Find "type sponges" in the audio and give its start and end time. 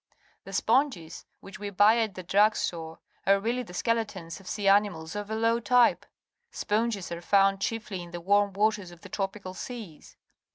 5.59-7.11